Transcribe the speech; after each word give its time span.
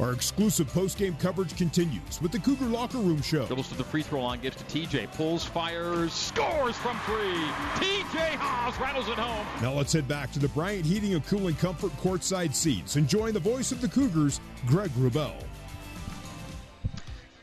Our 0.00 0.12
exclusive 0.12 0.66
post-game 0.68 1.14
coverage 1.20 1.56
continues 1.56 2.20
with 2.20 2.32
the 2.32 2.40
Cougar 2.40 2.64
Locker 2.64 2.98
Room 2.98 3.22
Show. 3.22 3.46
Goes 3.46 3.68
to 3.68 3.76
the 3.76 3.84
free 3.84 4.02
throw 4.02 4.22
line, 4.22 4.40
gives 4.40 4.56
to 4.56 4.64
TJ, 4.64 5.12
pulls, 5.12 5.44
fires, 5.44 6.12
scores 6.12 6.76
from 6.76 6.98
three. 7.06 7.38
TJ 7.76 8.34
Haws 8.34 8.78
rattles 8.80 9.08
it 9.08 9.14
home. 9.14 9.46
Now 9.62 9.72
let's 9.72 9.92
head 9.92 10.08
back 10.08 10.32
to 10.32 10.40
the 10.40 10.48
Bryant 10.48 10.84
Heating 10.84 11.14
and 11.14 11.24
Cooling 11.26 11.54
Comfort 11.54 11.92
courtside 11.98 12.54
seats, 12.54 12.96
enjoying 12.96 13.34
the 13.34 13.40
voice 13.40 13.70
of 13.70 13.80
the 13.80 13.88
Cougars, 13.88 14.40
Greg 14.66 14.90
Wrubell. 14.98 15.36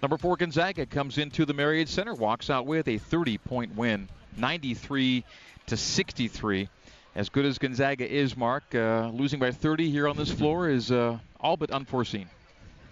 Number 0.02 0.18
four 0.18 0.36
Gonzaga 0.36 0.86
comes 0.86 1.20
into 1.20 1.45
the 1.45 1.54
Marriott 1.54 1.88
Center, 1.88 2.13
walks 2.13 2.49
out 2.49 2.65
with 2.65 2.88
a 2.89 2.99
30-point 2.99 3.77
win, 3.77 4.09
93 4.36 5.23
to 5.68 5.77
63. 5.77 6.68
As 7.15 7.29
good 7.29 7.45
as 7.45 7.57
Gonzaga 7.57 8.09
is, 8.09 8.36
Mark, 8.36 8.75
uh, 8.75 9.09
losing 9.13 9.39
by 9.39 9.52
30 9.52 9.89
here 9.89 10.07
on 10.07 10.18
this 10.18 10.31
floor 10.31 10.70
is 10.70 10.91
uh, 10.91 11.18
all 11.39 11.55
but 11.55 11.71
unforeseen. 11.71 12.27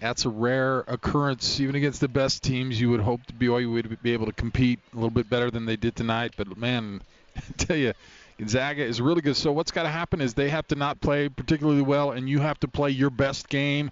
That's 0.00 0.24
a 0.24 0.30
rare 0.30 0.80
occurrence. 0.80 1.60
Even 1.60 1.74
against 1.74 2.00
the 2.00 2.08
best 2.08 2.42
teams, 2.42 2.80
you 2.80 2.90
would 2.90 3.00
hope 3.00 3.20
BYU 3.38 3.72
would 3.72 4.02
be 4.02 4.12
able 4.12 4.26
to 4.26 4.32
compete 4.32 4.80
a 4.92 4.96
little 4.96 5.10
bit 5.10 5.28
better 5.28 5.50
than 5.50 5.66
they 5.66 5.76
did 5.76 5.94
tonight. 5.94 6.32
But 6.36 6.56
man, 6.56 7.02
I 7.36 7.40
tell 7.58 7.76
you, 7.76 7.92
Gonzaga 8.38 8.82
is 8.82 9.00
really 9.00 9.20
good. 9.20 9.36
So 9.36 9.52
what's 9.52 9.70
got 9.70 9.82
to 9.82 9.90
happen 9.90 10.20
is 10.20 10.34
they 10.34 10.48
have 10.48 10.66
to 10.68 10.74
not 10.74 11.00
play 11.00 11.28
particularly 11.28 11.82
well, 11.82 12.12
and 12.12 12.28
you 12.28 12.40
have 12.40 12.58
to 12.60 12.68
play 12.68 12.90
your 12.90 13.10
best 13.10 13.48
game 13.48 13.90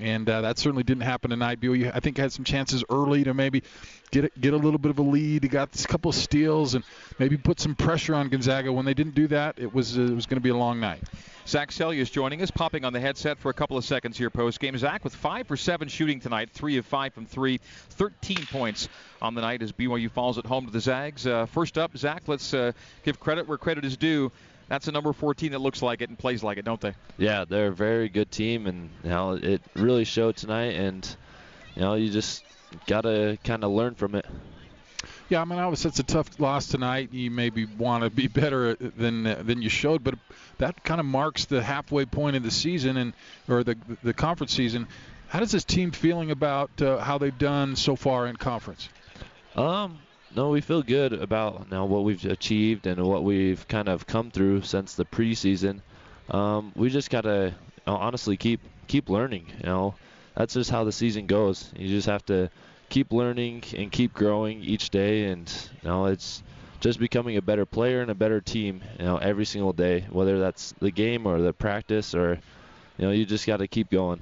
and 0.00 0.28
uh, 0.28 0.42
that 0.42 0.58
certainly 0.58 0.82
didn't 0.82 1.02
happen 1.02 1.30
tonight. 1.30 1.60
BYU, 1.60 1.90
I 1.94 2.00
think, 2.00 2.16
had 2.18 2.32
some 2.32 2.44
chances 2.44 2.84
early 2.90 3.24
to 3.24 3.34
maybe 3.34 3.62
get 4.10 4.24
a, 4.24 4.30
get 4.40 4.54
a 4.54 4.56
little 4.56 4.78
bit 4.78 4.90
of 4.90 4.98
a 4.98 5.02
lead. 5.02 5.42
He 5.42 5.48
got 5.48 5.68
a 5.78 5.88
couple 5.88 6.08
of 6.08 6.14
steals 6.14 6.74
and 6.74 6.84
maybe 7.18 7.36
put 7.36 7.60
some 7.60 7.74
pressure 7.74 8.14
on 8.14 8.28
Gonzaga. 8.28 8.72
When 8.72 8.84
they 8.84 8.94
didn't 8.94 9.14
do 9.14 9.26
that, 9.28 9.58
it 9.58 9.74
was 9.74 9.98
uh, 9.98 10.02
it 10.02 10.14
was 10.14 10.26
going 10.26 10.36
to 10.36 10.42
be 10.42 10.50
a 10.50 10.56
long 10.56 10.80
night. 10.80 11.02
Zach 11.48 11.70
Seljaas 11.70 12.12
joining 12.12 12.42
us, 12.42 12.50
popping 12.50 12.84
on 12.84 12.92
the 12.92 13.00
headset 13.00 13.38
for 13.38 13.48
a 13.48 13.54
couple 13.54 13.78
of 13.78 13.84
seconds 13.84 14.18
here 14.18 14.28
post 14.28 14.60
game. 14.60 14.76
Zach 14.76 15.02
with 15.02 15.14
five 15.14 15.46
for 15.46 15.56
seven 15.56 15.88
shooting 15.88 16.20
tonight, 16.20 16.50
three 16.50 16.76
of 16.76 16.84
five 16.84 17.14
from 17.14 17.24
three, 17.24 17.58
13 17.90 18.36
points 18.52 18.86
on 19.22 19.34
the 19.34 19.40
night 19.40 19.62
as 19.62 19.72
BYU 19.72 20.10
falls 20.10 20.36
at 20.36 20.44
home 20.44 20.66
to 20.66 20.70
the 20.70 20.80
Zags. 20.80 21.26
Uh, 21.26 21.46
first 21.46 21.78
up, 21.78 21.96
Zach, 21.96 22.24
let's 22.26 22.52
uh, 22.52 22.72
give 23.02 23.18
credit 23.18 23.48
where 23.48 23.56
credit 23.56 23.86
is 23.86 23.96
due 23.96 24.30
that's 24.68 24.86
a 24.86 24.92
number 24.92 25.14
14 25.14 25.52
that 25.52 25.60
looks 25.60 25.80
like 25.80 26.02
it 26.02 26.10
and 26.10 26.18
plays 26.18 26.42
like 26.42 26.58
it, 26.58 26.64
don't 26.66 26.80
they? 26.80 26.92
Yeah, 27.16 27.46
they're 27.48 27.68
a 27.68 27.74
very 27.74 28.10
good 28.10 28.30
team, 28.30 28.66
and 28.66 28.90
you 29.02 29.08
know 29.08 29.32
it 29.32 29.62
really 29.74 30.04
showed 30.04 30.36
tonight. 30.36 30.74
And 30.74 31.16
you 31.74 31.80
know 31.80 31.94
you 31.94 32.10
just 32.10 32.44
gotta 32.86 33.38
kind 33.44 33.64
of 33.64 33.70
learn 33.70 33.94
from 33.94 34.14
it. 34.14 34.26
Yeah, 35.28 35.42
I 35.42 35.44
mean, 35.44 35.58
obviously 35.58 35.90
it's 35.90 35.98
a 35.98 36.04
tough 36.04 36.40
loss 36.40 36.68
tonight. 36.68 37.12
You 37.12 37.30
maybe 37.30 37.66
want 37.66 38.02
to 38.02 38.10
be 38.10 38.28
better 38.28 38.74
than 38.74 39.24
than 39.24 39.60
you 39.60 39.68
showed, 39.68 40.02
but 40.02 40.14
that 40.56 40.82
kind 40.84 41.00
of 41.00 41.06
marks 41.06 41.44
the 41.44 41.62
halfway 41.62 42.06
point 42.06 42.36
of 42.36 42.42
the 42.42 42.50
season 42.50 42.96
and 42.96 43.12
or 43.46 43.62
the 43.62 43.76
the 44.02 44.14
conference 44.14 44.54
season. 44.54 44.88
How 45.28 45.40
does 45.40 45.52
this 45.52 45.64
team 45.64 45.90
feeling 45.90 46.30
about 46.30 46.80
uh, 46.80 46.98
how 46.98 47.18
they've 47.18 47.36
done 47.36 47.76
so 47.76 47.94
far 47.94 48.26
in 48.26 48.36
conference? 48.36 48.88
Um, 49.54 49.98
no, 50.34 50.48
we 50.48 50.62
feel 50.62 50.82
good 50.82 51.12
about 51.12 51.70
now 51.70 51.84
what 51.84 52.04
we've 52.04 52.24
achieved 52.24 52.86
and 52.86 53.04
what 53.04 53.22
we've 53.22 53.68
kind 53.68 53.88
of 53.90 54.06
come 54.06 54.30
through 54.30 54.62
since 54.62 54.94
the 54.94 55.04
preseason. 55.04 55.82
Um, 56.30 56.72
we 56.74 56.88
just 56.88 57.10
gotta 57.10 57.54
honestly 57.86 58.38
keep 58.38 58.60
keep 58.86 59.10
learning. 59.10 59.46
You 59.58 59.66
know, 59.66 59.94
that's 60.34 60.54
just 60.54 60.70
how 60.70 60.84
the 60.84 60.92
season 60.92 61.26
goes. 61.26 61.70
You 61.76 61.88
just 61.88 62.06
have 62.06 62.24
to 62.26 62.50
keep 62.88 63.12
learning 63.12 63.64
and 63.76 63.90
keep 63.92 64.12
growing 64.12 64.62
each 64.62 64.90
day, 64.90 65.26
and 65.26 65.52
you 65.82 65.88
know 65.88 66.06
it's 66.06 66.42
just 66.80 66.98
becoming 66.98 67.36
a 67.36 67.42
better 67.42 67.66
player 67.66 68.00
and 68.00 68.10
a 68.10 68.14
better 68.14 68.40
team. 68.40 68.82
You 68.98 69.04
know, 69.04 69.16
every 69.18 69.44
single 69.44 69.72
day, 69.72 70.06
whether 70.10 70.38
that's 70.38 70.74
the 70.80 70.90
game 70.90 71.26
or 71.26 71.40
the 71.40 71.52
practice 71.52 72.14
or 72.14 72.38
you 72.98 73.06
know, 73.06 73.12
you 73.12 73.24
just 73.24 73.46
got 73.46 73.58
to 73.58 73.68
keep 73.68 73.90
going. 73.90 74.20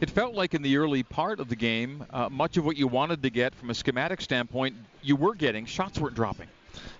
It 0.00 0.10
felt 0.10 0.34
like 0.34 0.54
in 0.54 0.62
the 0.62 0.76
early 0.78 1.02
part 1.02 1.40
of 1.40 1.48
the 1.48 1.56
game, 1.56 2.04
uh, 2.10 2.28
much 2.28 2.56
of 2.56 2.64
what 2.64 2.76
you 2.76 2.88
wanted 2.88 3.22
to 3.22 3.30
get 3.30 3.54
from 3.54 3.70
a 3.70 3.74
schematic 3.74 4.20
standpoint, 4.20 4.74
you 5.02 5.14
were 5.14 5.34
getting. 5.34 5.66
Shots 5.66 5.98
weren't 5.98 6.14
dropping. 6.14 6.48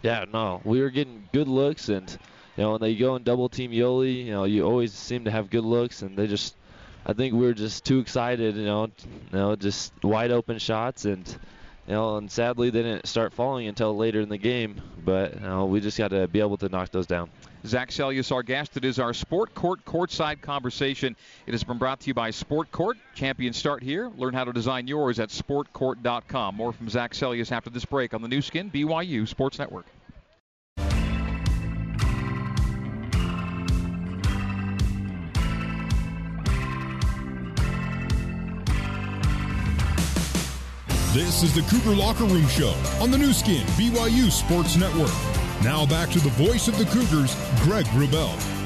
Yeah, 0.03 0.25
no, 0.33 0.61
we 0.65 0.81
were 0.81 0.91
getting 0.91 1.29
good 1.33 1.49
looks, 1.49 1.89
and 1.89 2.11
you 2.57 2.63
know 2.63 2.73
when 2.73 2.81
they 2.81 2.95
go 2.95 3.15
and 3.15 3.25
double 3.25 3.49
team 3.49 3.71
Yoeli, 3.71 4.27
you 4.27 4.33
know 4.33 4.45
you 4.45 4.65
always 4.65 4.93
seem 4.93 5.25
to 5.25 5.31
have 5.31 5.51
good 5.51 5.65
looks, 5.65 6.03
and 6.03 6.17
they 6.17 6.27
just, 6.27 6.57
I 7.07 7.13
think 7.13 7.35
we 7.35 7.41
were 7.41 7.55
just 7.55 7.85
too 7.85 7.99
excited, 7.99 8.57
you 8.57 8.65
know, 8.65 8.85
you 8.85 9.39
know 9.39 9.57
just 9.57 9.93
wide 10.03 10.31
open 10.31 10.59
shots, 10.59 11.05
and 11.05 11.27
you 11.87 11.95
know, 11.95 12.19
and 12.19 12.31
sadly 12.31 12.71
they 12.71 12.83
didn't 12.83 13.07
start 13.07 13.33
falling 13.33 13.67
until 13.67 13.97
later 13.97 14.21
in 14.21 14.29
the 14.29 14.39
game, 14.39 14.81
but 15.05 15.35
you 15.35 15.41
know, 15.41 15.67
we 15.67 15.81
just 15.81 15.99
got 15.99 16.09
to 16.09 16.29
be 16.29 16.41
able 16.41 16.59
to 16.59 16.69
knock 16.69 16.91
those 16.91 17.07
down. 17.07 17.31
Zach 17.67 17.91
Seljaas, 17.91 18.33
our 18.33 18.43
guest. 18.43 18.77
It 18.77 18.85
is 18.85 18.99
our 18.99 19.13
Sport 19.13 19.55
Court 19.55 19.85
courtside 19.85 20.41
conversation. 20.41 21.17
It 21.47 21.53
has 21.53 21.65
been 21.65 21.79
brought 21.79 22.01
to 22.01 22.07
you 22.07 22.15
by 22.15 22.31
Sport 22.31 22.71
Court. 22.73 22.97
Champions 23.15 23.57
start 23.57 23.83
here. 23.83 24.11
Learn 24.17 24.33
how 24.33 24.45
to 24.45 24.53
design 24.53 24.87
yours 24.87 25.19
at 25.21 25.29
sportcourt.com. 25.29 26.55
More 26.55 26.73
from 26.73 26.89
Zach 26.89 27.13
Seljaas 27.13 27.53
after 27.53 27.71
this 27.71 27.85
break 27.85 28.15
on 28.15 28.23
the 28.23 28.29
Nu 28.29 28.41
Skin 28.41 28.71
BYU 28.71 29.29
Sports 29.29 29.59
Network. 29.59 29.87
This 41.13 41.43
is 41.43 41.53
the 41.53 41.63
Cougar 41.63 41.97
Locker 41.97 42.23
Room 42.23 42.47
Show 42.47 42.73
on 43.01 43.11
the 43.11 43.19
Nu 43.19 43.33
Skin 43.33 43.67
BYU 43.71 44.31
Sports 44.31 44.77
Network. 44.77 45.11
Now 45.61 45.85
back 45.85 46.09
to 46.11 46.21
the 46.21 46.29
voice 46.29 46.69
of 46.69 46.79
the 46.79 46.85
Cougars, 46.85 47.35
Greg 47.65 47.85
Wrubell. 47.87 48.60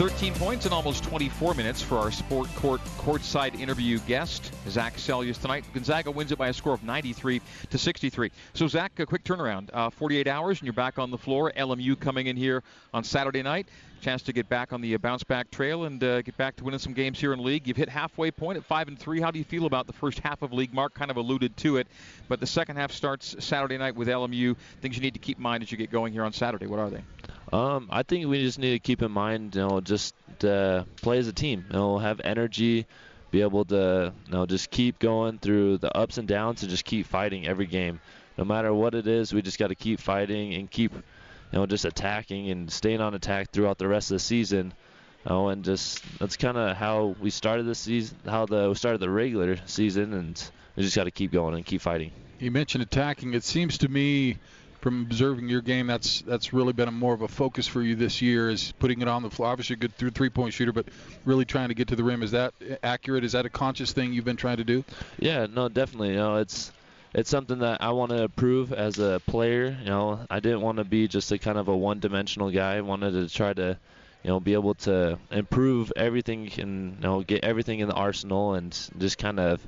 13 0.00 0.32
points 0.32 0.64
in 0.64 0.72
almost 0.72 1.04
24 1.04 1.52
minutes 1.52 1.82
for 1.82 1.98
our 1.98 2.10
Sport 2.10 2.48
Court 2.54 2.80
courtside 2.96 3.60
interview 3.60 3.98
guest, 4.06 4.50
Zach 4.66 4.96
Seljaas 4.96 5.38
tonight. 5.38 5.66
Gonzaga 5.74 6.10
wins 6.10 6.32
it 6.32 6.38
by 6.38 6.48
a 6.48 6.54
score 6.54 6.72
of 6.72 6.82
93 6.82 7.42
to 7.68 7.76
63. 7.76 8.32
So, 8.54 8.66
Zach, 8.66 8.98
a 8.98 9.04
quick 9.04 9.24
turnaround. 9.24 9.68
Uh, 9.70 9.90
48 9.90 10.26
hours 10.26 10.58
and 10.58 10.64
you're 10.64 10.72
back 10.72 10.98
on 10.98 11.10
the 11.10 11.18
floor. 11.18 11.52
LMU 11.54 12.00
coming 12.00 12.28
in 12.28 12.36
here 12.38 12.62
on 12.94 13.04
Saturday 13.04 13.42
night 13.42 13.68
chance 14.00 14.22
to 14.22 14.32
get 14.32 14.48
back 14.48 14.72
on 14.72 14.80
the 14.80 14.94
uh, 14.94 14.98
bounce 14.98 15.22
back 15.22 15.50
trail 15.50 15.84
and 15.84 16.02
uh, 16.02 16.22
get 16.22 16.36
back 16.38 16.56
to 16.56 16.64
winning 16.64 16.80
some 16.80 16.94
games 16.94 17.20
here 17.20 17.32
in 17.32 17.44
league. 17.44 17.68
You've 17.68 17.76
hit 17.76 17.88
halfway 17.88 18.30
point 18.30 18.56
at 18.56 18.64
five 18.64 18.88
and 18.88 18.98
three. 18.98 19.20
How 19.20 19.30
do 19.30 19.38
you 19.38 19.44
feel 19.44 19.66
about 19.66 19.86
the 19.86 19.92
first 19.92 20.18
half 20.20 20.40
of 20.42 20.52
league? 20.52 20.72
Mark 20.72 20.94
kind 20.94 21.10
of 21.10 21.18
alluded 21.18 21.56
to 21.58 21.76
it, 21.76 21.86
but 22.28 22.40
the 22.40 22.46
second 22.46 22.76
half 22.76 22.92
starts 22.92 23.36
Saturday 23.44 23.76
night 23.76 23.94
with 23.94 24.08
LMU. 24.08 24.56
Things 24.80 24.96
you 24.96 25.02
need 25.02 25.14
to 25.14 25.20
keep 25.20 25.36
in 25.36 25.42
mind 25.42 25.62
as 25.62 25.70
you 25.70 25.76
get 25.76 25.90
going 25.90 26.12
here 26.12 26.24
on 26.24 26.32
Saturday. 26.32 26.66
What 26.66 26.78
are 26.78 26.90
they? 26.90 27.02
Um, 27.52 27.88
I 27.90 28.02
think 28.02 28.26
we 28.26 28.40
just 28.40 28.58
need 28.58 28.72
to 28.72 28.78
keep 28.78 29.02
in 29.02 29.10
mind, 29.10 29.56
you 29.56 29.66
know, 29.66 29.80
just 29.80 30.14
uh, 30.44 30.84
play 31.02 31.18
as 31.18 31.28
a 31.28 31.32
team. 31.32 31.64
You 31.68 31.76
know, 31.76 31.98
have 31.98 32.20
energy, 32.22 32.86
be 33.30 33.42
able 33.42 33.64
to, 33.66 34.12
you 34.26 34.32
know, 34.32 34.46
just 34.46 34.70
keep 34.70 34.98
going 34.98 35.38
through 35.38 35.78
the 35.78 35.96
ups 35.96 36.18
and 36.18 36.28
downs 36.28 36.62
and 36.62 36.70
just 36.70 36.84
keep 36.84 37.06
fighting 37.06 37.46
every 37.46 37.66
game. 37.66 38.00
No 38.38 38.44
matter 38.44 38.72
what 38.72 38.94
it 38.94 39.06
is, 39.06 39.34
we 39.34 39.42
just 39.42 39.58
got 39.58 39.68
to 39.68 39.74
keep 39.74 40.00
fighting 40.00 40.54
and 40.54 40.70
keep 40.70 40.92
you 40.94 41.58
know, 41.58 41.66
just 41.66 41.84
attacking 41.84 42.50
and 42.50 42.70
staying 42.70 43.00
on 43.00 43.14
attack 43.14 43.50
throughout 43.50 43.78
the 43.78 43.88
rest 43.88 44.10
of 44.10 44.16
the 44.16 44.20
season. 44.20 44.72
Oh, 45.26 45.48
and 45.48 45.64
just 45.64 46.02
that's 46.18 46.36
kind 46.36 46.56
of 46.56 46.76
how 46.76 47.14
we 47.20 47.30
started 47.30 47.66
the 47.66 47.74
season, 47.74 48.16
how 48.24 48.46
the 48.46 48.68
we 48.68 48.74
started 48.74 49.00
the 49.00 49.10
regular 49.10 49.58
season, 49.66 50.14
and 50.14 50.50
we 50.76 50.82
just 50.82 50.96
got 50.96 51.04
to 51.04 51.10
keep 51.10 51.32
going 51.32 51.54
and 51.54 51.66
keep 51.66 51.82
fighting. 51.82 52.12
You 52.38 52.50
mentioned 52.50 52.82
attacking. 52.82 53.34
It 53.34 53.44
seems 53.44 53.78
to 53.78 53.88
me, 53.88 54.38
from 54.80 55.02
observing 55.02 55.48
your 55.48 55.60
game, 55.60 55.86
that's 55.86 56.22
that's 56.22 56.52
really 56.52 56.72
been 56.72 56.88
a 56.88 56.92
more 56.92 57.12
of 57.12 57.22
a 57.22 57.28
focus 57.28 57.66
for 57.66 57.82
you 57.82 57.94
this 57.94 58.22
year, 58.22 58.48
is 58.48 58.72
putting 58.78 59.02
it 59.02 59.08
on 59.08 59.22
the 59.22 59.30
floor. 59.30 59.50
Obviously, 59.50 59.74
a 59.74 59.76
good 59.76 59.94
three-point 60.14 60.54
shooter, 60.54 60.72
but 60.72 60.86
really 61.24 61.44
trying 61.44 61.68
to 61.68 61.74
get 61.74 61.88
to 61.88 61.96
the 61.96 62.04
rim. 62.04 62.22
Is 62.22 62.30
that 62.30 62.54
accurate? 62.82 63.24
Is 63.24 63.32
that 63.32 63.44
a 63.44 63.50
conscious 63.50 63.92
thing 63.92 64.12
you've 64.12 64.24
been 64.24 64.36
trying 64.36 64.56
to 64.56 64.64
do? 64.64 64.84
Yeah, 65.18 65.46
no, 65.46 65.68
definitely. 65.68 66.10
You 66.10 66.16
know, 66.16 66.36
it's 66.36 66.72
it's 67.12 67.28
something 67.28 67.58
that 67.58 67.82
I 67.82 67.90
want 67.90 68.10
to 68.10 68.22
improve 68.22 68.72
as 68.72 68.98
a 68.98 69.20
player. 69.26 69.76
You 69.80 69.90
know, 69.90 70.20
I 70.30 70.40
didn't 70.40 70.62
want 70.62 70.78
to 70.78 70.84
be 70.84 71.08
just 71.08 71.30
a 71.32 71.38
kind 71.38 71.58
of 71.58 71.68
a 71.68 71.76
one-dimensional 71.76 72.50
guy. 72.50 72.76
I 72.76 72.80
wanted 72.80 73.12
to 73.12 73.28
try 73.28 73.52
to, 73.52 73.76
you 74.22 74.30
know, 74.30 74.40
be 74.40 74.54
able 74.54 74.74
to 74.74 75.18
improve 75.30 75.92
everything 75.96 76.50
and 76.58 76.94
you 76.94 77.00
know 77.02 77.20
get 77.20 77.44
everything 77.44 77.80
in 77.80 77.88
the 77.88 77.94
arsenal 77.94 78.54
and 78.54 78.72
just 78.98 79.18
kind 79.18 79.40
of, 79.40 79.60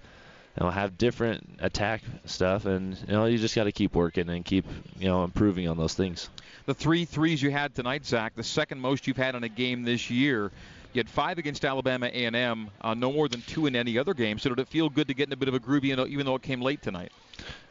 you 0.56 0.64
know, 0.64 0.70
have 0.70 0.98
different 0.98 1.58
attack 1.60 2.02
stuff. 2.26 2.66
And 2.66 2.96
you 3.06 3.12
know, 3.12 3.24
you 3.26 3.38
just 3.38 3.54
got 3.54 3.64
to 3.64 3.72
keep 3.72 3.94
working 3.94 4.28
and 4.28 4.44
keep 4.44 4.66
you 4.98 5.08
know 5.08 5.24
improving 5.24 5.68
on 5.68 5.76
those 5.76 5.94
things. 5.94 6.28
The 6.66 6.74
three 6.74 7.04
threes 7.04 7.42
you 7.42 7.50
had 7.50 7.74
tonight, 7.74 8.04
Zach, 8.06 8.34
the 8.36 8.44
second 8.44 8.80
most 8.80 9.06
you've 9.06 9.16
had 9.16 9.34
in 9.34 9.44
a 9.44 9.48
game 9.48 9.84
this 9.84 10.10
year. 10.10 10.50
You 10.92 10.98
had 10.98 11.08
five 11.08 11.38
against 11.38 11.64
Alabama 11.64 12.06
A&M, 12.06 12.70
uh, 12.82 12.92
no 12.92 13.10
more 13.10 13.26
than 13.26 13.40
two 13.40 13.64
in 13.64 13.74
any 13.74 13.96
other 13.96 14.12
game. 14.12 14.38
So 14.38 14.50
did 14.50 14.58
it 14.58 14.68
feel 14.68 14.90
good 14.90 15.08
to 15.08 15.14
get 15.14 15.28
in 15.28 15.32
a 15.32 15.36
bit 15.36 15.48
of 15.48 15.54
a 15.54 15.58
groove, 15.58 15.86
even 15.86 16.26
though 16.26 16.34
it 16.34 16.42
came 16.42 16.60
late 16.60 16.82
tonight? 16.82 17.12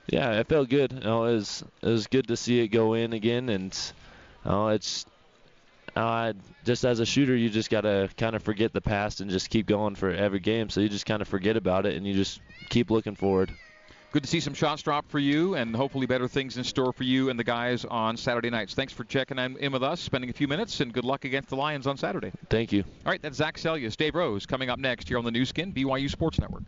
Yeah, 0.07 0.39
it 0.39 0.47
felt 0.47 0.69
good. 0.69 0.91
You 0.91 0.99
know, 1.01 1.25
it 1.25 1.33
was 1.33 1.63
it 1.81 1.87
was 1.87 2.07
good 2.07 2.27
to 2.29 2.37
see 2.37 2.61
it 2.61 2.69
go 2.69 2.95
in 2.95 3.13
again, 3.13 3.49
and 3.49 3.77
you 4.43 4.51
know, 4.51 4.69
it's 4.69 5.05
uh, 5.95 6.33
just 6.63 6.85
as 6.85 6.99
a 6.99 7.05
shooter, 7.05 7.35
you 7.35 7.49
just 7.49 7.69
gotta 7.69 8.09
kind 8.17 8.35
of 8.35 8.43
forget 8.43 8.73
the 8.73 8.81
past 8.81 9.21
and 9.21 9.29
just 9.29 9.49
keep 9.49 9.65
going 9.67 9.95
for 9.95 10.09
every 10.09 10.39
game. 10.39 10.69
So 10.69 10.81
you 10.81 10.89
just 10.89 11.05
kind 11.05 11.21
of 11.21 11.27
forget 11.27 11.57
about 11.57 11.85
it 11.85 11.95
and 11.95 12.05
you 12.05 12.13
just 12.13 12.41
keep 12.69 12.91
looking 12.91 13.15
forward. 13.15 13.51
Good 14.11 14.23
to 14.23 14.29
see 14.29 14.41
some 14.41 14.53
shots 14.53 14.81
drop 14.81 15.09
for 15.09 15.19
you, 15.19 15.55
and 15.55 15.73
hopefully 15.73 16.05
better 16.05 16.27
things 16.27 16.57
in 16.57 16.65
store 16.65 16.91
for 16.91 17.03
you 17.05 17.29
and 17.29 17.39
the 17.39 17.45
guys 17.45 17.85
on 17.85 18.17
Saturday 18.17 18.49
nights. 18.49 18.73
Thanks 18.73 18.91
for 18.91 19.05
checking 19.05 19.39
in 19.39 19.71
with 19.71 19.83
us, 19.83 20.01
spending 20.01 20.29
a 20.29 20.33
few 20.33 20.49
minutes, 20.49 20.81
and 20.81 20.91
good 20.91 21.05
luck 21.05 21.23
against 21.23 21.47
the 21.47 21.55
Lions 21.55 21.87
on 21.87 21.95
Saturday. 21.95 22.33
Thank 22.49 22.73
you. 22.73 22.83
All 23.05 23.11
right, 23.11 23.21
that's 23.21 23.37
Zach 23.37 23.55
Seljaas. 23.55 23.95
Dave 23.95 24.15
Rose 24.15 24.45
coming 24.45 24.69
up 24.69 24.79
next 24.79 25.07
here 25.07 25.17
on 25.17 25.23
the 25.23 25.31
Nu 25.31 25.45
Skin, 25.45 25.71
BYU 25.71 26.09
Sports 26.09 26.41
Network. 26.41 26.63